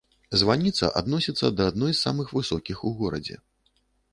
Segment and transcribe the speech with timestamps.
[0.41, 3.35] Званіца адносіцца да адной з самых высокіх у горадзе.